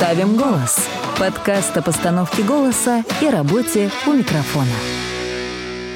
Ставим 0.00 0.38
голос. 0.38 0.88
Подкаст 1.18 1.76
о 1.76 1.82
постановке 1.82 2.42
голоса 2.42 3.04
и 3.20 3.28
работе 3.28 3.90
у 4.06 4.14
микрофона. 4.14 4.72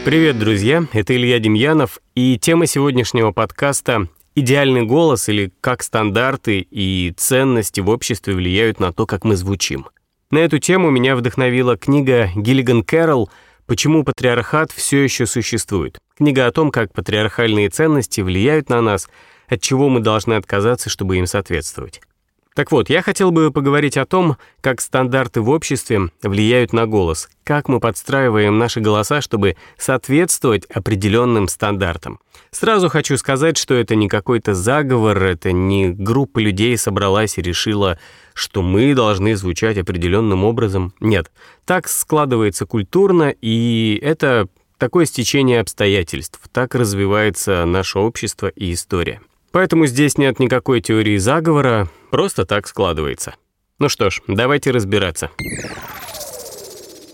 Привет, 0.05 0.39
друзья! 0.39 0.87
Это 0.93 1.17
Илья 1.17 1.39
Демьянов, 1.39 2.01
и 2.15 2.39
тема 2.39 2.67
сегодняшнего 2.67 3.33
подкаста 3.33 4.09
«Идеальный 4.35 4.83
голос» 4.83 5.31
или 5.31 5.51
«Как 5.63 5.83
стандарты 5.83 6.59
и 6.71 7.15
ценности 7.17 7.81
в 7.81 7.89
обществе 7.89 8.35
влияют 8.35 8.79
на 8.79 8.93
то, 8.93 9.07
как 9.07 9.25
мы 9.25 9.37
звучим». 9.37 9.87
На 10.31 10.41
эту 10.41 10.59
тему 10.59 10.91
меня 10.91 11.17
вдохновила 11.17 11.79
книга 11.79 12.29
Гиллиган 12.37 12.83
Кэрролл 12.83 13.31
«Почему 13.65 14.05
патриархат 14.05 14.71
все 14.71 15.03
еще 15.03 15.25
существует». 15.25 15.97
Книга 16.15 16.47
о 16.47 16.53
том, 16.53 16.71
как 16.73 16.93
патриархальные 16.93 17.71
ценности 17.71 18.21
влияют 18.21 18.69
на 18.69 18.83
нас, 18.83 19.09
от 19.49 19.63
чего 19.63 19.89
мы 19.89 20.01
должны 20.01 20.35
отказаться, 20.35 20.91
чтобы 20.91 21.17
им 21.17 21.25
соответствовать. 21.25 22.03
Так 22.55 22.71
вот, 22.71 22.89
я 22.89 23.03
хотел 23.03 23.33
бы 23.33 23.51
поговорить 23.51 23.97
о 23.97 24.07
том, 24.07 24.37
как 24.61 24.81
стандарты 24.81 25.41
в 25.41 25.51
обществе 25.51 26.11
влияют 26.23 26.73
на 26.73 26.87
голос, 26.87 27.29
как 27.43 27.69
мы 27.69 27.81
подстраиваем 27.81 28.59
наши 28.59 28.79
голоса, 28.79 29.21
чтобы 29.21 29.57
соответствовать 29.77 30.65
определенным 30.67 31.49
стандартам. 31.49 32.21
Сразу 32.53 32.89
хочу 32.89 33.17
сказать, 33.17 33.57
что 33.57 33.75
это 33.75 33.97
не 33.97 34.09
какой-то 34.09 34.55
заговор, 34.55 35.21
это 35.25 35.51
не 35.51 35.91
группа 35.91 36.39
людей 36.39 36.79
собралась 36.79 37.39
и 37.39 37.43
решила, 37.43 37.99
что 38.35 38.63
мы 38.63 38.95
должны 38.95 39.35
звучать 39.35 39.77
определенным 39.77 40.45
образом. 40.45 40.95
Нет, 41.01 41.33
так 41.65 41.89
складывается 41.89 42.67
культурно, 42.67 43.35
и 43.41 43.99
это 44.01 44.47
такое 44.79 45.07
стечение 45.07 45.59
обстоятельств, 45.59 46.39
так 46.53 46.77
развивается 46.77 47.65
наше 47.65 47.99
общество 47.99 48.47
и 48.47 48.73
история. 48.73 49.21
Поэтому 49.55 49.87
здесь 49.87 50.19
нет 50.19 50.41
никакой 50.41 50.81
теории 50.81 51.17
заговора, 51.17 51.89
просто 52.11 52.45
так 52.45 52.67
складывается. 52.67 53.37
Ну 53.79 53.89
что 53.89 54.11
ж, 54.11 54.21
давайте 54.27 54.73
разбираться. 54.73 55.31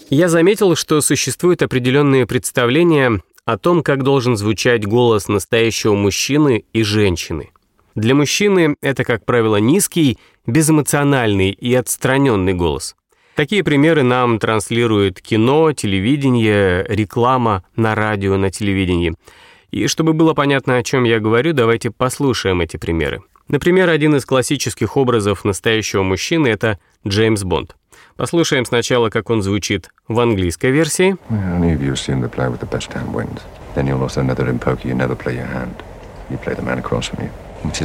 Я 0.08 0.30
заметил, 0.30 0.74
что 0.74 1.02
существуют 1.02 1.60
определенные 1.60 2.24
представления 2.24 3.20
о 3.44 3.58
том, 3.58 3.82
как 3.82 4.02
должен 4.04 4.38
звучать 4.38 4.86
голос 4.86 5.28
настоящего 5.28 5.94
мужчины 5.94 6.64
и 6.72 6.82
женщины. 6.82 7.50
Для 7.94 8.14
мужчины 8.14 8.74
это, 8.80 9.04
как 9.04 9.26
правило, 9.26 9.56
низкий, 9.56 10.16
безэмоциональный 10.46 11.50
и 11.50 11.74
отстраненный 11.74 12.54
голос. 12.54 12.96
Такие 13.34 13.62
примеры 13.62 14.02
нам 14.02 14.38
транслирует 14.38 15.20
кино, 15.20 15.74
телевидение, 15.74 16.86
реклама 16.88 17.64
на 17.76 17.94
радио, 17.94 18.38
на 18.38 18.50
телевидении– 18.50 19.12
и 19.70 19.86
чтобы 19.86 20.12
было 20.12 20.34
понятно, 20.34 20.76
о 20.76 20.82
чем 20.82 21.04
я 21.04 21.20
говорю, 21.20 21.52
давайте 21.52 21.90
послушаем 21.90 22.60
эти 22.60 22.76
примеры. 22.76 23.22
Например, 23.48 23.88
один 23.88 24.14
из 24.16 24.24
классических 24.24 24.96
образов 24.96 25.44
настоящего 25.44 26.02
мужчины— 26.02 26.46
это 26.48 26.78
Джеймс 27.06 27.42
Бонд. 27.42 27.74
Послушаем 28.16 28.64
сначала, 28.64 29.10
как 29.10 29.30
он 29.30 29.42
звучит 29.42 29.88
в 30.06 30.20
английской 30.20 30.70
версии. 30.70 31.16
Which 37.62 37.80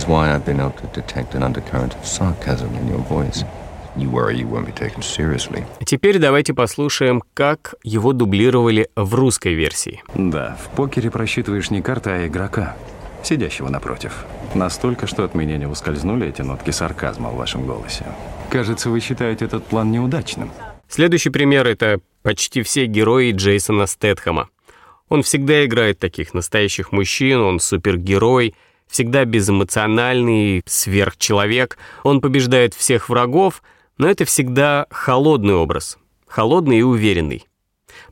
Теперь 5.86 6.20
давайте 6.20 6.54
послушаем, 6.54 7.24
как 7.34 7.76
его 7.84 8.12
дублировали 8.12 8.90
в 8.96 9.16
русской 9.16 9.54
версии. 9.54 10.04
Да, 10.14 10.58
в 10.62 10.76
покере 10.76 11.10
просчитываешь 11.10 11.70
не 11.72 11.82
карты, 11.82 12.10
а 12.10 12.28
игрока, 12.28 12.76
сидящего 13.24 13.70
напротив. 13.70 14.26
Настолько, 14.54 15.08
что 15.08 15.24
от 15.24 15.34
меня 15.34 15.58
не 15.58 15.66
ускользнули 15.66 16.28
эти 16.28 16.42
нотки 16.42 16.72
сарказма 16.72 17.30
в 17.30 17.38
вашем 17.38 17.66
голосе. 17.66 18.06
Кажется, 18.50 18.90
вы 18.90 19.00
считаете 19.00 19.46
этот 19.46 19.66
план 19.66 19.92
неудачным. 19.92 20.52
Следующий 20.90 21.30
пример— 21.30 21.66
это 21.68 22.00
почти 22.22 22.64
все 22.64 22.86
герои 22.86 23.32
Джейсона 23.32 23.86
Стэтхэма. 23.86 24.50
Он 25.08 25.24
всегда 25.24 25.66
играет 25.66 26.00
таких 26.00 26.34
настоящих 26.34 26.92
мужчин, 26.92 27.40
он 27.42 27.60
супергерой, 27.60 28.56
всегда 28.88 29.24
безэмоциональный, 29.26 30.64
сверхчеловек. 30.66 31.78
Он 32.04 32.22
побеждает 32.22 32.74
всех 32.74 33.08
врагов— 33.08 33.64
но 33.98 34.08
это 34.10 34.26
всегда 34.26 34.88
холодный 34.90 35.54
образ, 35.54 35.98
холодный 36.28 36.80
и 36.80 36.84
уверенный. 36.84 37.48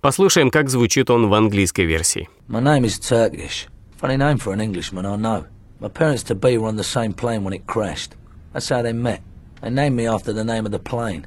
Послушаем, 0.01 0.49
как 0.49 0.69
звучит 0.69 1.09
он 1.09 1.27
в 1.29 1.33
английской 1.33 1.85
версии. 1.85 2.29
My 2.47 2.61
name 2.61 2.83
is 2.83 2.99
Turkish. 2.99 3.67
Funny 4.01 4.17
name 4.17 4.37
for 4.37 4.53
an 4.53 4.61
Englishman, 4.61 5.05
I 5.05 5.15
know. 5.17 5.45
My 5.79 5.89
parents 5.89 6.23
to 6.23 6.35
be 6.35 6.57
were 6.57 6.69
on 6.69 6.77
the 6.77 6.83
same 6.83 7.13
plane 7.13 7.43
when 7.43 7.53
it 7.53 7.65
crashed. 7.65 8.11
That's 8.53 8.69
how 8.69 8.81
they 8.81 8.93
met. 8.93 9.21
They 9.61 9.69
named 9.69 9.95
me 9.95 10.07
after 10.07 10.33
the 10.33 10.43
name 10.43 10.65
of 10.65 10.71
the 10.71 10.79
plane. 10.79 11.25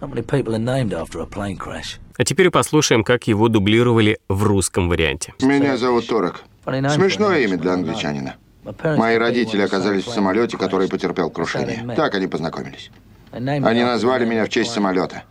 Not 0.00 0.10
many 0.10 0.22
people 0.22 0.54
are 0.54 0.58
named 0.58 0.92
after 0.92 1.20
a 1.20 1.26
plane 1.26 1.56
crash. 1.56 1.98
А 2.16 2.24
теперь 2.24 2.50
послушаем, 2.50 3.02
как 3.02 3.26
его 3.26 3.48
дублировали 3.48 4.18
в 4.28 4.44
русском 4.44 4.88
варианте. 4.88 5.34
Меня 5.40 5.76
зовут 5.76 6.06
Торок. 6.06 6.42
Смешное 6.64 7.40
имя 7.40 7.56
для 7.56 7.72
англичанина. 7.72 8.36
Мои 8.96 9.16
родители 9.16 9.62
оказались 9.62 10.04
в 10.04 10.10
самолете, 10.10 10.58
который 10.58 10.88
потерпел 10.88 11.30
крушение. 11.30 11.94
Так 11.96 12.14
они 12.14 12.26
познакомились. 12.26 12.90
Они 13.32 13.82
назвали 13.82 14.24
меня 14.24 14.44
в 14.44 14.48
честь 14.48 14.72
самолета. 14.72 15.24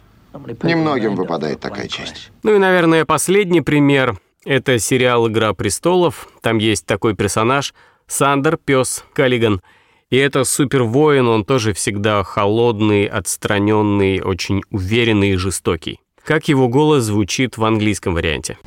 Немногим 0.63 1.15
выпадает 1.15 1.59
такая 1.59 1.87
честь. 1.87 2.31
Ну 2.43 2.55
и, 2.55 2.57
наверное, 2.57 3.05
последний 3.05 3.61
пример— 3.61 4.17
это 4.45 4.79
сериал 4.79 5.27
«Игра 5.27 5.53
престолов». 5.53 6.29
Там 6.41 6.59
есть 6.59 6.85
такой 6.85 7.15
персонаж— 7.15 7.73
Сандер, 8.07 8.57
пес 8.57 9.05
Каллиган. 9.13 9.61
И 10.09 10.17
это 10.17 10.43
супервоин, 10.43 11.27
он 11.27 11.45
тоже 11.45 11.73
всегда 11.73 12.23
холодный, 12.23 13.05
отстраненный, 13.05 14.21
очень 14.21 14.63
уверенный 14.71 15.31
и 15.31 15.35
жестокий. 15.35 15.99
Как 16.23 16.47
его 16.47 16.67
голос 16.67 17.03
звучит 17.03 17.57
в 17.57 17.63
английском 17.63 18.15
варианте? 18.15 18.57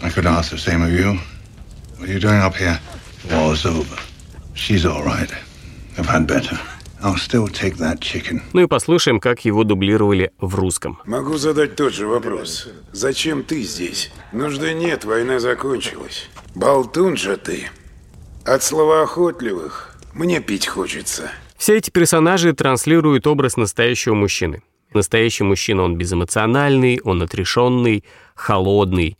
She's 4.54 4.84
all 4.84 5.02
right. 5.02 5.30
I've 5.96 6.06
had 6.06 6.26
better. 6.26 6.58
I'll 7.02 7.16
still 7.16 7.48
take 7.48 7.78
that 7.78 7.98
chicken. 7.98 8.42
Ну 8.52 8.62
и 8.62 8.66
послушаем, 8.66 9.18
как 9.18 9.44
его 9.44 9.64
дублировали 9.64 10.30
в 10.38 10.54
русском. 10.54 11.00
Могу 11.04 11.36
задать 11.36 11.74
тот 11.74 11.92
же 11.92 12.06
вопрос. 12.06 12.68
Зачем 12.92 13.42
ты 13.42 13.62
здесь? 13.62 14.12
Нужды 14.32 14.72
нет, 14.72 15.04
война 15.04 15.40
закончилась. 15.40 16.28
Болтун 16.54 17.16
же 17.16 17.36
ты. 17.36 17.68
От 18.44 18.62
слова 18.62 19.02
охотливых 19.02 19.96
мне 20.14 20.40
пить 20.40 20.66
хочется. 20.66 21.30
Все 21.56 21.76
эти 21.76 21.90
персонажи 21.90 22.52
транслируют 22.52 23.26
образ 23.26 23.56
настоящего 23.56 24.14
мужчины. 24.14 24.62
Настоящий 24.94 25.44
мужчина, 25.44 25.82
он 25.82 25.96
безэмоциональный, 25.96 27.00
он 27.02 27.22
отрешенный, 27.22 28.04
холодный. 28.34 29.16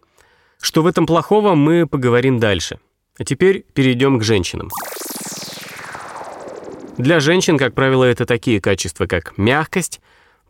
Что 0.61 0.83
в 0.83 0.87
этом 0.87 1.07
плохого, 1.07 1.55
мы 1.55 1.87
поговорим 1.87 2.39
дальше. 2.39 2.79
А 3.19 3.25
теперь 3.25 3.65
перейдем 3.75 4.19
к 4.19 4.23
женщинам. 4.23 4.71
Для 6.99 7.21
женщин, 7.21 7.57
как 7.59 7.75
правило, 7.75 8.05
это 8.05 8.27
такие 8.27 8.61
качества, 8.61 9.07
как 9.07 9.39
мягкость, 9.39 10.01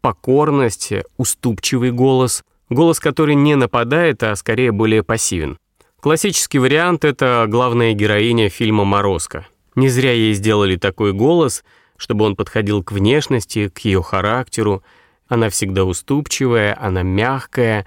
покорность, 0.01 0.93
уступчивый 1.17 1.93
голос, 1.93 2.43
голос, 2.69 2.99
который 2.99 3.37
не 3.37 3.55
нападает, 3.55 4.23
а 4.23 4.35
скорее 4.35 4.73
более 4.73 5.03
пассивен. 5.03 5.57
Классический 6.01 6.59
вариант— 6.59 7.05
это 7.07 7.47
главная 7.49 7.93
героиня 7.93 8.49
фильма 8.49 8.85
«Морозко». 8.85 9.47
Не 9.77 9.89
зря 9.89 10.13
ей 10.13 10.35
сделали 10.35 10.77
такой 10.77 11.13
голос, 11.13 11.63
чтобы 11.97 12.25
он 12.25 12.35
подходил 12.35 12.83
к 12.83 12.91
внешности, 12.91 13.69
к 13.69 13.79
ее 13.79 14.03
характеру. 14.03 14.83
Она 15.29 15.49
всегда 15.49 15.85
уступчивая, 15.85 16.77
она 16.79 17.03
мягкая, 17.03 17.87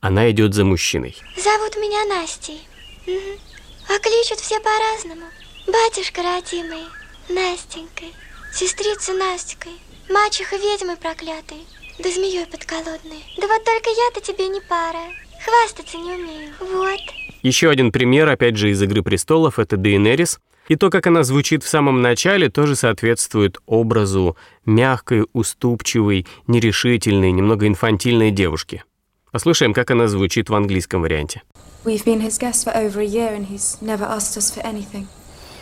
она 0.00 0.30
идет 0.30 0.54
за 0.54 0.64
мужчиной. 0.64 1.16
Зовут 1.36 1.76
меня 1.76 2.04
Настей. 2.06 2.60
Угу. 3.06 3.40
А 3.88 3.98
кличут 3.98 4.38
все 4.38 4.60
по-разному. 4.60 5.26
Батюшка 5.66 6.22
родимый, 6.22 6.84
Настенькой, 7.30 8.12
сестрица 8.52 9.12
Настикой, 9.12 9.72
мачеха 10.08 10.56
ведьмы 10.56 10.96
проклятой, 10.96 11.64
да 11.98 12.10
змеей 12.10 12.46
подколодной. 12.46 13.24
Да 13.38 13.46
вот 13.46 13.64
только 13.64 13.90
я-то 13.90 14.20
тебе 14.20 14.48
не 14.48 14.60
пара, 14.60 15.04
хвастаться 15.44 15.96
не 15.96 16.12
умею, 16.12 16.52
вот. 16.60 17.00
Еще 17.42 17.70
один 17.70 17.92
пример, 17.92 18.28
опять 18.28 18.56
же, 18.56 18.70
из 18.70 18.82
«Игры 18.82 19.02
престолов»— 19.02 19.58
это 19.58 19.76
Дейенерис. 19.76 20.40
И 20.68 20.76
то, 20.76 20.90
как 20.90 21.06
она 21.06 21.22
звучит 21.24 21.64
в 21.64 21.68
самом 21.68 22.02
начале, 22.02 22.48
тоже 22.48 22.76
соответствует 22.76 23.58
образу 23.66 24.36
мягкой, 24.64 25.26
уступчивой, 25.32 26.26
нерешительной, 26.46 27.32
немного 27.32 27.66
инфантильной 27.66 28.30
девушки. 28.30 28.84
Послушаем, 29.32 29.72
как 29.72 29.90
она 29.90 30.06
звучит 30.06 30.50
в 30.50 30.54
английском 30.54 31.02
варианте. 31.02 31.42
We've 31.84 32.04
been 32.04 32.20
his 32.20 32.38
guests 32.38 32.62
for 32.62 32.74
over 32.74 33.00
a 33.00 33.04
year 33.04 33.34
and 33.34 33.48
he's 33.48 33.80
never 33.80 34.04
asked 34.04 34.36
us 34.36 34.52
for 34.54 34.62
anything. 34.62 35.06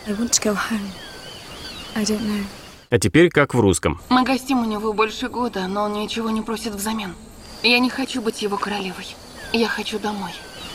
I 0.05 0.13
want 0.13 0.33
to 0.33 0.41
go 0.41 0.53
home. 0.53 0.91
А 1.95 2.99
теперь 2.99 3.29
как 3.29 3.53
в 3.53 3.59
русском. 3.59 4.01
Мы 4.09 4.23
гостим 4.23 4.59
у 4.59 4.65
него 4.65 4.93
больше 4.93 5.29
года, 5.29 5.67
но 5.67 5.83
он 5.83 5.93
ничего 5.93 6.29
не 6.29 6.41
просит 6.41 6.73
взамен. 6.73 7.13
Я 7.61 7.79
не 7.79 7.89
хочу 7.89 8.21
быть 8.21 8.41
его 8.41 8.57
королевой. 8.57 9.15
Я 9.53 9.67
хочу 9.67 9.99
домой. 9.99 10.31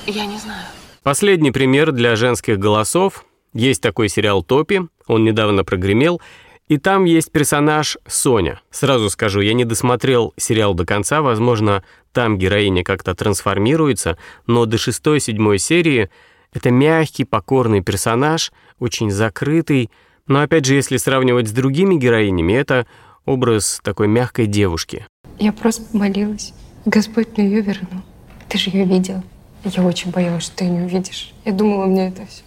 Я 0.06 0.26
не 0.26 0.38
знаю. 0.38 0.66
Последний 1.02 1.50
пример 1.50 1.93
для 1.93 2.16
женских 2.16 2.58
голосов. 2.58 3.25
Есть 3.52 3.82
такой 3.82 4.08
сериал 4.08 4.43
«Топи», 4.43 4.82
он 5.06 5.25
недавно 5.25 5.64
прогремел, 5.64 6.20
И 6.66 6.78
там 6.78 7.05
есть 7.05 7.31
персонаж 7.31 7.99
Соня. 8.06 8.61
Сразу 8.70 9.11
скажу, 9.11 9.40
я 9.40 9.52
не 9.52 9.66
досмотрел 9.66 10.32
сериал 10.38 10.72
до 10.72 10.87
конца, 10.87 11.20
возможно, 11.20 11.84
там 12.12 12.38
героиня 12.38 12.82
как-то 12.82 13.14
трансформируется, 13.14 14.16
но 14.46 14.64
до 14.64 14.78
шестой-седьмой 14.78 15.58
серии 15.58 16.08
это 16.55 16.70
мягкий, 16.70 17.25
покорный 17.25 17.82
персонаж, 17.82 18.50
очень 18.78 19.11
закрытый, 19.11 19.90
но 20.26 20.41
опять 20.41 20.65
же, 20.65 20.75
если 20.75 20.97
сравнивать 20.97 21.49
с 21.49 21.53
другими 21.53 21.97
героинями, 21.97 22.53
это 22.53 22.87
образ 23.25 23.81
такой 23.82 24.09
мягкой 24.09 24.47
девушки. 24.47 25.06
Я 25.38 25.53
просто 25.53 25.85
молилась. 25.97 26.53
Господь 26.85 27.37
мне 27.37 27.47
ее 27.47 27.61
вернул. 27.61 28.03
Ты 28.49 28.59
же 28.59 28.71
ее 28.71 28.85
видел. 28.85 29.23
Я 29.65 29.82
очень 29.82 30.11
боялась, 30.11 30.44
что 30.44 30.56
ты 30.56 30.65
ее 30.65 30.71
не 30.71 30.81
увидишь. 30.82 31.32
Я 31.44 31.53
думала, 31.53 31.87
мне 31.87 32.09
это 32.09 32.26
все. 32.26 32.43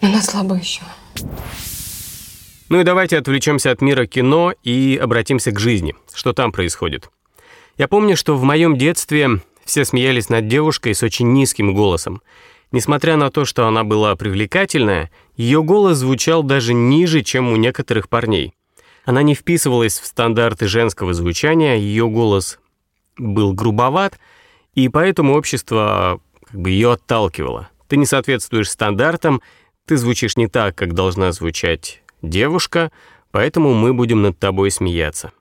Она 0.00 0.20
слабая 0.22 0.60
еще. 0.60 0.82
Ну 2.70 2.80
и 2.80 2.84
давайте 2.84 3.18
отвлечемся 3.18 3.70
от 3.70 3.82
мира 3.82 4.06
кино 4.06 4.54
и 4.62 4.98
обратимся 5.00 5.50
к 5.52 5.60
жизни. 5.60 5.94
Что 6.14 6.32
там 6.32 6.52
происходит? 6.52 7.10
Я 7.76 7.88
помню, 7.88 8.16
что 8.16 8.36
в 8.36 8.42
моем 8.42 8.78
детстве 8.78 9.40
все 9.64 9.84
смеялись 9.84 10.28
над 10.28 10.48
девушкой 10.48 10.94
с 10.94 11.02
очень 11.02 11.32
низким 11.32 11.74
голосом. 11.74 12.22
Несмотря 12.72 13.16
на 13.16 13.30
то, 13.30 13.44
что 13.44 13.66
она 13.66 13.84
была 13.84 14.16
привлекательная, 14.16 15.10
ее 15.36 15.62
голос 15.62 15.98
звучал 15.98 16.42
даже 16.42 16.74
ниже, 16.74 17.22
чем 17.22 17.50
у 17.50 17.56
некоторых 17.56 18.08
парней. 18.08 18.54
Она 19.04 19.22
не 19.22 19.34
вписывалась 19.34 19.98
в 19.98 20.06
стандарты 20.06 20.66
женского 20.66 21.12
звучания, 21.12 21.76
ее 21.76 22.08
голос 22.08 22.58
был 23.18 23.52
грубоват, 23.52 24.18
и 24.74 24.88
поэтому 24.88 25.34
общество 25.34 26.20
как 26.46 26.60
бы 26.60 26.70
ее 26.70 26.92
отталкивало. 26.92 27.68
Ты 27.88 27.96
не 27.96 28.06
соответствуешь 28.06 28.70
стандартам, 28.70 29.42
ты 29.86 29.96
звучишь 29.96 30.36
не 30.36 30.48
так, 30.48 30.74
как 30.74 30.94
должна 30.94 31.32
звучать 31.32 32.02
девушка, 32.22 32.90
поэтому 33.30 33.74
мы 33.74 33.92
будем 33.92 34.22
над 34.22 34.38
тобой 34.38 34.70
смеяться. 34.70 35.32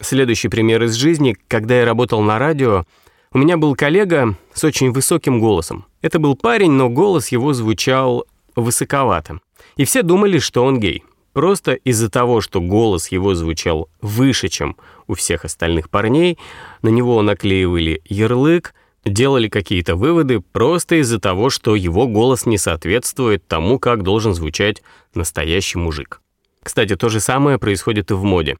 Следующий 0.00 0.48
пример 0.48 0.82
из 0.82 0.94
жизни. 0.94 1.36
Когда 1.48 1.78
я 1.78 1.86
работал 1.86 2.20
на 2.20 2.38
радио, 2.38 2.84
у 3.32 3.38
меня 3.38 3.56
был 3.56 3.74
коллега 3.74 4.36
с 4.52 4.62
очень 4.64 4.92
высоким 4.92 5.40
голосом. 5.40 5.86
Это 6.02 6.18
был 6.18 6.36
парень, 6.36 6.72
но 6.72 6.90
голос 6.90 7.28
его 7.28 7.54
звучал 7.54 8.26
высоковато. 8.56 9.40
И 9.76 9.84
все 9.84 10.02
думали, 10.02 10.38
что 10.38 10.64
он 10.64 10.80
гей. 10.80 11.04
Просто 11.32 11.74
из-за 11.74 12.10
того, 12.10 12.40
что 12.40 12.60
голос 12.60 13.08
его 13.08 13.34
звучал 13.34 13.90
выше, 14.00 14.48
чем 14.48 14.76
у 15.06 15.14
всех 15.14 15.44
остальных 15.44 15.90
парней, 15.90 16.38
на 16.80 16.88
него 16.88 17.20
наклеивали 17.20 18.00
ярлык, 18.06 18.74
делали 19.04 19.48
какие-то 19.48 19.96
выводы 19.96 20.40
просто 20.40 20.96
из-за 20.96 21.20
того, 21.20 21.50
что 21.50 21.76
его 21.76 22.06
голос 22.06 22.46
не 22.46 22.58
соответствует 22.58 23.46
тому, 23.46 23.78
как 23.78 24.02
должен 24.02 24.34
звучать 24.34 24.82
настоящий 25.14 25.78
мужик. 25.78 26.22
Кстати, 26.62 26.96
то 26.96 27.08
же 27.08 27.20
самое 27.20 27.58
происходит 27.58 28.10
и 28.10 28.14
в 28.14 28.24
моде. 28.24 28.56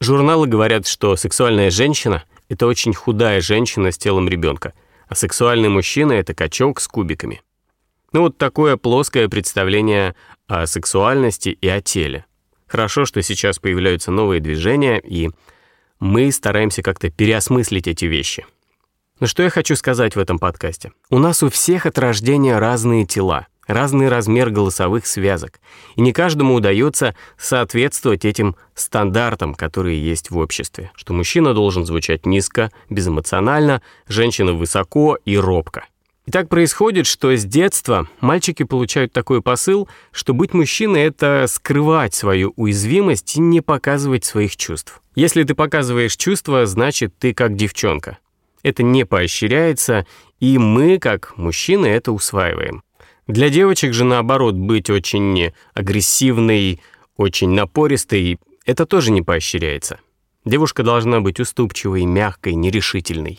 Журналы 0.00 0.46
говорят, 0.46 0.86
что 0.86 1.16
сексуальная 1.16 1.70
женщина— 1.70 2.24
это 2.48 2.66
очень 2.66 2.94
худая 2.94 3.40
женщина 3.40 3.90
с 3.90 3.98
телом 3.98 4.28
ребенка, 4.28 4.72
а 5.08 5.14
сексуальный 5.14 5.68
мужчина— 5.68 6.12
это 6.14 6.32
качок 6.32 6.80
с 6.80 6.88
кубиками. 6.88 7.42
Ну 8.14 8.22
вот 8.22 8.38
такое 8.38 8.76
плоское 8.76 9.28
представление 9.28 10.14
о 10.46 10.66
сексуальности 10.68 11.48
и 11.48 11.66
о 11.66 11.80
теле. 11.80 12.26
Хорошо, 12.68 13.06
что 13.06 13.20
сейчас 13.22 13.58
появляются 13.58 14.12
новые 14.12 14.40
движения, 14.40 15.00
и 15.00 15.30
мы 15.98 16.30
стараемся 16.30 16.82
как-то 16.82 17.10
переосмыслить 17.10 17.88
эти 17.88 18.04
вещи. 18.04 18.46
Но 19.18 19.26
что 19.26 19.42
я 19.42 19.50
хочу 19.50 19.74
сказать 19.74 20.14
в 20.14 20.20
этом 20.20 20.38
подкасте? 20.38 20.92
У 21.10 21.18
нас 21.18 21.42
у 21.42 21.50
всех 21.50 21.86
от 21.86 21.98
рождения 21.98 22.56
разные 22.56 23.04
тела— 23.04 23.48
разный 23.66 24.08
размер 24.08 24.50
голосовых 24.50 25.06
связок, 25.06 25.58
и 25.96 26.00
не 26.00 26.12
каждому 26.12 26.54
удается 26.54 27.16
соответствовать 27.36 28.24
этим 28.24 28.54
стандартам, 28.74 29.54
которые 29.54 30.00
есть 30.00 30.30
в 30.30 30.38
обществе, 30.38 30.92
что 30.94 31.14
мужчина 31.14 31.52
должен 31.52 31.84
звучать 31.84 32.26
низко, 32.26 32.70
безэмоционально, 32.90 33.82
женщина 34.06 34.52
высоко 34.52 35.18
и 35.24 35.36
робко. 35.36 35.86
И 36.26 36.30
так 36.30 36.48
происходит, 36.48 37.06
что 37.06 37.36
с 37.36 37.44
детства 37.44 38.08
мальчики 38.20 38.62
получают 38.62 39.12
такой 39.12 39.42
посыл, 39.42 39.88
что 40.10 40.32
быть 40.32 40.54
мужчиной— 40.54 41.02
это 41.04 41.44
скрывать 41.48 42.14
свою 42.14 42.54
уязвимость 42.56 43.36
и 43.36 43.40
не 43.40 43.60
показывать 43.60 44.24
своих 44.24 44.56
чувств. 44.56 45.02
Если 45.14 45.44
ты 45.44 45.54
показываешь 45.54 46.16
чувства, 46.16 46.64
значит, 46.64 47.16
ты 47.18 47.34
как 47.34 47.56
девчонка. 47.56 48.18
Это 48.62 48.82
не 48.82 49.04
поощряется, 49.04 50.06
и 50.40 50.56
мы, 50.56 50.98
как 50.98 51.36
мужчины, 51.36 51.86
это 51.86 52.10
усваиваем. 52.10 52.82
Для 53.26 53.50
девочек 53.50 53.92
же 53.92 54.04
наоборот 54.04 54.54
быть 54.54 54.88
очень 54.88 55.52
агрессивной, 55.74 56.80
очень 57.16 57.50
напористой, 57.50 58.38
это 58.64 58.86
тоже 58.86 59.12
не 59.12 59.20
поощряется. 59.20 60.00
Девушка 60.46 60.82
должна 60.82 61.20
быть 61.20 61.38
уступчивой, 61.38 62.06
мягкой, 62.06 62.54
нерешительной. 62.54 63.38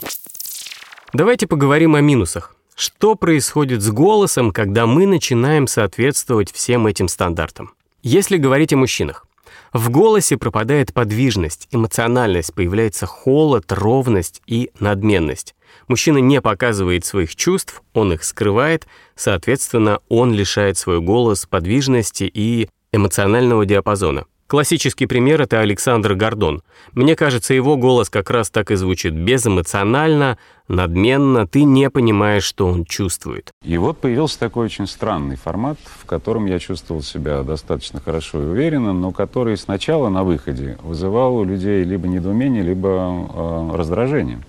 Давайте 1.13 1.47
поговорим 1.47 1.95
о 1.95 2.01
минусах. 2.01 2.54
Что 2.75 3.15
происходит 3.15 3.81
с 3.81 3.89
голосом, 3.89 4.51
когда 4.51 4.85
мы 4.85 5.05
начинаем 5.07 5.65
соответствовать 5.65 6.51
всем 6.51 6.87
этим 6.87 7.07
стандартам? 7.07 7.71
Если 8.03 8.35
говорить 8.35 8.73
о 8.73 8.77
мужчинах, 8.77 9.25
в 9.71 9.89
голосе 9.89 10.35
пропадает 10.35 10.93
подвижность, 10.93 11.69
эмоциональность, 11.71 12.53
появляется 12.53 13.05
холод, 13.05 13.71
ровность 13.71 14.41
и 14.45 14.71
надменность. 14.77 15.55
Мужчина 15.87 16.17
не 16.17 16.41
показывает 16.41 17.05
своих 17.05 17.37
чувств, 17.37 17.81
он 17.93 18.11
их 18.11 18.25
скрывает, 18.25 18.87
соответственно, 19.15 19.99
он 20.09 20.33
лишает 20.33 20.77
свой 20.77 20.99
голос 20.99 21.45
подвижности 21.45 22.25
и 22.25 22.67
эмоционального 22.91 23.65
диапазона. 23.65 24.25
Классический 24.47 25.07
пример— 25.07 25.41
это 25.43 25.59
Александр 25.61 26.13
Гордон. 26.13 26.61
Мне 26.93 27.15
кажется, 27.15 27.55
его 27.55 27.77
голос 27.77 28.11
как 28.11 28.29
раз 28.29 28.51
так 28.51 28.69
и 28.69 28.75
звучит 28.75 29.15
безэмоционально, 29.15 30.37
надменно, 30.67 31.47
ты 31.47 31.63
не 31.63 31.89
понимаешь, 31.89 32.43
что 32.43 32.67
он 32.67 32.85
чувствует. 32.85 33.51
И 33.63 33.75
вот 33.77 33.97
появился 33.97 34.39
такой 34.39 34.65
очень 34.65 34.85
странный 34.85 35.35
формат, 35.35 35.79
в 35.83 36.05
котором 36.05 36.45
я 36.45 36.59
чувствовал 36.59 37.01
себя 37.01 37.41
достаточно 37.41 37.99
хорошо 37.99 38.39
и 38.39 38.45
уверенно, 38.45 38.93
но 38.93 39.11
который 39.11 39.57
сначала 39.57 40.09
на 40.09 40.23
выходе 40.23 40.77
вызывал 40.83 41.37
у 41.37 41.43
людей 41.43 41.83
либо 41.83 42.07
недоумение, 42.07 42.61
либо 42.61 42.89
э, 43.33 43.75
раздражение 43.75 44.43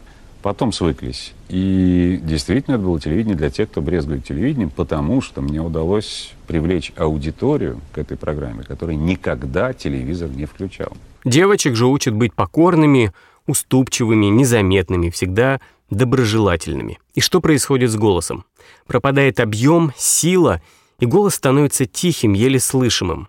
потом 0.47 0.71
свыклись. 0.71 1.35
И 1.49 2.21
действительно, 2.23 2.77
это 2.77 2.85
было 2.85 3.01
телевидение 3.01 3.35
для 3.35 3.51
тех, 3.51 3.69
кто 3.69 3.81
брезгует 3.81 4.25
телевидением, 4.25 4.71
потому 4.71 5.21
что 5.21 5.41
мне 5.41 5.61
удалось 5.61 6.35
привлечь 6.47 6.93
аудиторию 6.97 7.81
к 7.91 7.99
этой 7.99 8.17
программе, 8.17 8.63
которая 8.63 8.95
никогда 8.95 9.73
телевизор 9.73 10.31
не 10.31 10.45
включал. 10.45 10.97
Девочек 11.25 11.75
же 11.75 11.87
учат 11.87 12.15
быть 12.15 12.33
покорными, 12.33 13.11
уступчивыми, 13.49 14.27
незаметными, 14.27 15.11
всегда 15.11 15.61
доброжелательными. 15.91 17.01
И 17.17 17.21
что 17.21 17.41
происходит 17.41 17.91
с 17.91 17.97
голосом? 17.97 18.45
Пропадает 18.87 19.41
объем, 19.41 19.93
сила, 19.97 20.63
и 21.01 21.07
голос 21.07 21.35
становится 21.35 21.87
тихим, 21.87 22.35
еле 22.35 22.61
слышимым. 22.61 23.27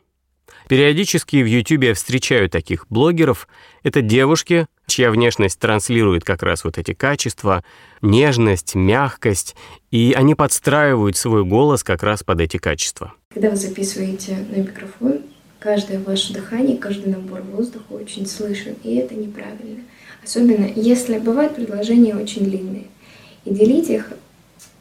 Периодически 0.68 1.38
в 1.38 1.46
YouTube 1.46 1.84
я 1.84 1.94
встречаю 1.94 2.50
таких 2.50 2.88
блогеров. 2.90 3.48
Это 3.84 4.02
девушки, 4.02 4.68
чья 4.86 5.12
внешность 5.12 5.60
транслирует 5.60 6.26
как 6.26 6.44
раз 6.44 6.66
вот 6.66 6.78
эти 6.78 6.94
качества, 6.94 7.64
нежность, 8.02 8.76
мягкость, 8.76 9.56
и 9.92 10.14
они 10.16 10.36
подстраивают 10.36 11.16
свой 11.16 11.46
голос 11.46 11.84
как 11.84 12.04
раз 12.04 12.24
под 12.24 12.42
эти 12.42 12.58
качества. 12.58 13.14
Когда 13.34 13.50
вы 13.50 13.56
записываете 13.56 14.46
на 14.50 14.58
микрофон, 14.58 15.22
каждое 15.60 16.00
ваше 16.00 16.34
дыхание, 16.34 16.78
каждый 16.78 17.14
набор 17.14 17.42
воздуха 17.42 17.94
очень 17.94 18.26
слышен, 18.26 18.76
и 18.84 18.96
это 18.96 19.16
неправильно. 19.16 19.84
Особенно 20.22 20.70
если 20.76 21.18
бывают 21.18 21.56
предложения 21.56 22.16
очень 22.16 22.44
длинные. 22.44 22.88
И 23.46 23.54
делить 23.54 23.90
их 23.90 24.12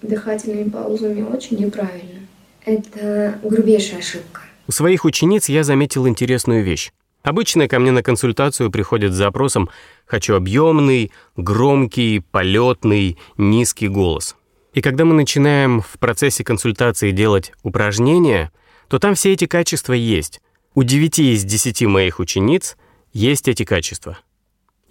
дыхательными 0.03 0.69
паузами 0.69 1.23
очень 1.23 1.59
неправильно. 1.59 2.21
Это 2.65 3.39
грубейшая 3.45 4.01
ошибка. 4.01 4.41
У 4.69 4.73
своих 4.73 5.05
учениц 5.05 5.49
я 5.49 5.65
заметил 5.65 6.09
интересную 6.09 6.65
вещь. 6.65 6.91
Обычно 7.23 7.69
ко 7.69 7.79
мне 7.79 7.91
на 7.91 8.03
консультацию 8.03 8.71
приходят 8.71 9.13
с 9.13 9.17
запросом 9.17 9.69
«хочу 10.07 10.35
объемный, 10.35 11.11
громкий, 11.37 12.21
полетный, 12.31 13.19
низкий 13.37 13.89
голос». 13.89 14.37
И 14.75 14.81
когда 14.81 15.05
мы 15.05 15.15
начинаем 15.15 15.81
в 15.81 15.99
процессе 15.99 16.45
консультации 16.45 17.11
делать 17.11 17.53
упражнения, 17.63 18.53
то 18.89 18.99
там 18.99 19.15
все 19.15 19.33
эти 19.33 19.47
качества 19.47 19.93
есть. 19.93 20.41
У 20.75 20.83
9 20.83 21.19
из 21.19 21.45
10 21.45 21.83
моих 21.87 22.21
учениц 22.21 22.77
есть 23.13 23.49
эти 23.49 23.65
качества. 23.65 24.19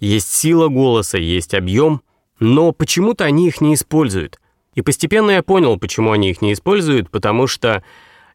Есть 0.00 0.32
сила 0.32 0.68
голоса, 0.68 1.16
есть 1.16 1.54
объем, 1.54 2.02
но 2.40 2.72
почему-то 2.72 3.24
они 3.24 3.48
их 3.48 3.60
не 3.60 3.74
используют. 3.74 4.40
И 4.74 4.82
постепенно 4.82 5.30
я 5.30 5.42
понял, 5.42 5.78
почему 5.78 6.12
они 6.12 6.30
их 6.30 6.42
не 6.42 6.52
используют, 6.52 7.10
потому 7.10 7.46
что 7.46 7.82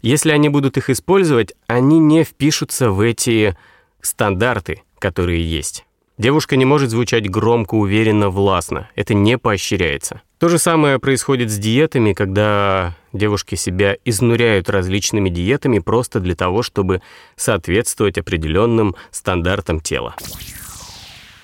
если 0.01 0.31
они 0.31 0.49
будут 0.49 0.77
их 0.77 0.89
использовать, 0.89 1.53
они 1.67 1.99
не 1.99 2.23
впишутся 2.23 2.91
в 2.91 2.99
эти 2.99 3.57
стандарты, 4.01 4.83
которые 4.99 5.43
есть. 5.43 5.85
Девушка 6.17 6.55
не 6.55 6.65
может 6.65 6.91
звучать 6.91 7.29
громко, 7.29 7.75
уверенно, 7.75 8.29
властно. 8.29 8.89
Это 8.95 9.13
не 9.13 9.37
поощряется. 9.37 10.21
То 10.37 10.49
же 10.49 10.59
самое 10.59 10.99
происходит 10.99 11.49
с 11.49 11.57
диетами, 11.57 12.13
когда 12.13 12.95
девушки 13.13 13.55
себя 13.55 13.97
изнуряют 14.05 14.69
различными 14.69 15.29
диетами 15.29 15.79
просто 15.79 16.19
для 16.19 16.35
того, 16.35 16.61
чтобы 16.61 17.01
соответствовать 17.35 18.17
определенным 18.17 18.95
стандартам 19.09 19.79
тела. 19.79 20.15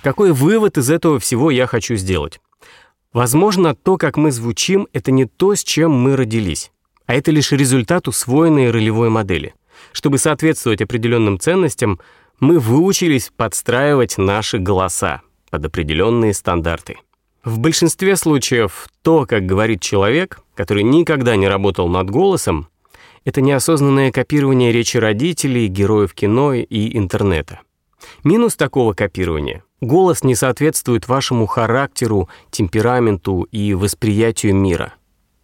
Какой 0.03 0.31
вывод 0.31 0.77
из 0.77 0.89
этого 0.89 1.19
всего 1.19 1.49
я 1.49 1.65
хочу 1.65 1.95
сделать? 1.95 2.39
Возможно, 3.13 3.73
то, 3.73 3.97
как 3.97 4.15
мы 4.15 4.31
звучим, 4.31 4.87
это 4.93 5.11
не 5.11 5.25
то, 5.25 5.55
с 5.55 5.63
чем 5.63 5.91
мы 5.91 6.15
родились, 6.15 6.71
а 7.07 7.15
это 7.15 7.31
лишь 7.31 7.51
результат 7.51 8.07
усвоенной 8.07 8.69
ролевой 8.69 9.09
модели. 9.09 9.55
Чтобы 9.93 10.17
соответствовать 10.19 10.81
определенным 10.81 11.39
ценностям, 11.39 11.99
мы 12.39 12.59
выучились 12.59 13.31
подстраивать 13.35 14.17
наши 14.17 14.59
голоса 14.59 15.21
под 15.49 15.65
определенные 15.65 16.33
стандарты. 16.33 16.97
В 17.43 17.59
большинстве 17.59 18.15
случаев 18.17 18.87
то, 19.01 19.25
как 19.25 19.45
говорит 19.45 19.81
человек, 19.81 20.41
который 20.53 20.83
никогда 20.83 21.35
не 21.35 21.47
работал 21.47 21.87
над 21.87 22.09
голосом, 22.09 22.67
это 23.23 23.41
неосознанное 23.41 24.11
копирование 24.11 24.71
речи 24.71 24.97
родителей, 24.97 25.67
героев 25.67 26.13
кино 26.13 26.53
и 26.53 26.97
интернета. 26.97 27.61
Минус 28.23 28.55
такого 28.55 28.93
копирования— 28.93 29.63
голос 29.81 30.23
не 30.23 30.35
соответствует 30.35 31.07
вашему 31.07 31.45
характеру, 31.45 32.29
темпераменту 32.51 33.47
и 33.51 33.73
восприятию 33.73 34.55
мира. 34.55 34.93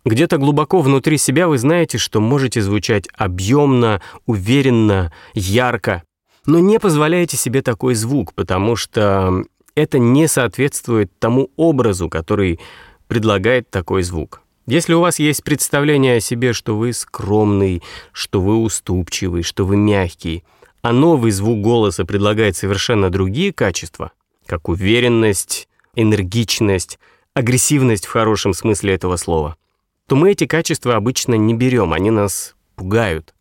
Где-то 0.06 0.38
глубоко 0.38 0.82
внутри 0.82 1.18
себя 1.18 1.48
вы 1.48 1.58
знаете, 1.58 1.98
что 1.98 2.20
можете 2.20 2.62
звучать 2.62 3.08
объемно, 3.14 4.02
уверенно, 4.26 5.14
ярко, 5.34 6.04
но 6.46 6.60
не 6.60 6.80
позволяете 6.80 7.38
себе 7.38 7.62
такой 7.62 7.96
звук, 7.96 8.34
потому 8.34 8.76
что 8.76 9.44
это 9.76 10.00
не 10.00 10.28
соответствует 10.28 11.12
тому 11.20 11.50
образу, 11.56 12.10
который 12.10 12.60
предлагает 13.08 13.70
такой 13.70 14.04
звук. 14.04 14.42
Если 14.66 14.94
у 14.94 15.02
вас 15.02 15.20
есть 15.20 15.44
представление 15.44 16.18
о 16.18 16.22
себе, 16.22 16.54
что 16.54 16.78
вы 16.78 16.94
скромный, 16.94 17.82
что 18.12 18.42
вы 18.42 18.58
уступчивый, 18.58 19.44
что 19.44 19.66
вы 19.66 19.76
мягкий, 19.78 20.44
а 20.82 20.92
новый 20.92 21.32
звук 21.32 21.62
голоса 21.62 22.06
предлагает 22.06 22.56
совершенно 22.56 23.10
другие 23.10 23.54
качества, 23.54 24.12
как 24.46 24.70
уверенность, 24.70 25.68
энергичность, 25.96 27.00
агрессивность 27.34 28.06
в 28.06 28.12
хорошем 28.12 28.54
смысле 28.54 28.94
этого 28.94 29.16
слова, 29.18 29.58
то 30.08 30.16
мы 30.16 30.32
эти 30.32 30.46
качества 30.46 30.96
обычно 30.96 31.36
не 31.36 31.54
берем, 31.54 31.94
они 31.94 32.12
нас 32.12 32.56
пугают. 32.76 33.34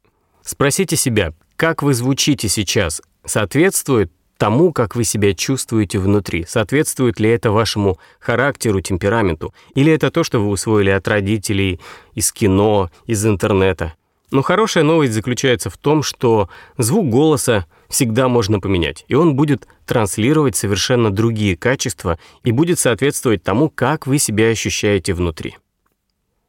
Спросите 0.43 0.97
себя, 0.97 1.33
как 1.57 1.83
вы 1.83 1.95
звучите 1.95 2.49
сейчас, 2.49 3.03
соответствует 3.25 4.13
тому, 4.37 4.73
как 4.73 4.97
вы 4.97 5.05
себя 5.05 5.35
чувствуете 5.35 6.01
внутри, 6.01 6.45
соответствует 6.49 7.21
ли 7.21 7.31
это 7.31 7.53
вашему 7.53 7.99
характеру, 8.19 8.81
темпераменту, 8.81 9.55
или 9.77 9.93
это 9.93 10.11
то, 10.11 10.25
что 10.25 10.41
вы 10.41 10.49
усвоили 10.49 10.91
от 10.91 11.07
родителей, 11.07 11.79
из 12.15 12.33
кино, 12.33 12.91
из 13.07 13.25
интернета. 13.25 13.95
Но 14.33 14.43
хорошая 14.43 14.83
новость 14.83 15.13
заключается 15.13 15.71
в 15.71 15.77
том, 15.77 16.03
что 16.03 16.49
звук 16.79 17.09
голоса 17.09 17.67
всегда 17.89 18.29
можно 18.29 18.59
поменять, 18.59 19.05
и 19.07 19.15
он 19.15 19.37
будет 19.37 19.69
транслировать 19.87 20.57
совершенно 20.57 21.11
другие 21.11 21.57
качества 21.57 22.19
и 22.43 22.51
будет 22.51 22.79
соответствовать 22.79 23.45
тому, 23.45 23.71
как 23.71 24.07
вы 24.07 24.19
себя 24.19 24.49
ощущаете 24.49 25.15
внутри. 25.15 25.57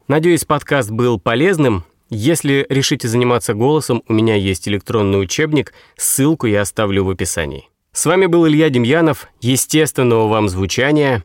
Надеюсь, 0.08 0.44
подкаст 0.44 0.92
был 0.92 1.18
полезным. 1.18 1.86
Если 2.10 2.66
решите 2.70 3.08
заниматься 3.08 3.54
голосом, 3.54 4.04
у 4.08 4.14
меня 4.14 4.36
есть 4.36 4.68
электронный 4.68 5.22
учебник, 5.22 5.74
ссылку 5.96 6.46
я 6.46 6.62
оставлю 6.62 7.06
в 7.06 7.10
описании. 7.10 7.70
С 7.94 8.06
вами 8.06 8.26
был 8.26 8.46
Илья 8.48 8.70
Демьянов. 8.70 9.30
Естественного 9.40 10.28
вам 10.28 10.50
звучания. 10.50 11.24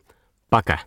Пока. 0.49 0.81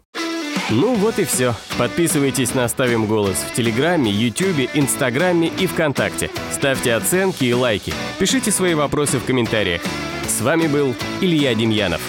Ну 0.71 0.95
вот 0.95 1.19
и 1.19 1.25
все. 1.25 1.55
Подписывайтесь 1.77 2.55
на 2.55 2.67
«Ставим 2.67 3.07
голос» 3.07 3.37
в 3.37 3.55
Телеграме, 3.55 4.11
Ютубе, 4.11 4.71
Инстаграме 4.73 5.49
и 5.49 5.67
ВКонтакте. 5.67 6.31
Ставьте 6.51 6.95
оценки 6.95 7.45
и 7.45 7.53
лайки. 7.53 7.93
Пишите 8.19 8.51
свои 8.51 8.75
вопросы 8.75 9.19
в 9.19 9.25
комментариях. 9.25 9.83
С 10.27 10.41
вами 10.41 10.67
был 10.67 10.95
Илья 11.21 11.55
Демьянов. 11.55 12.01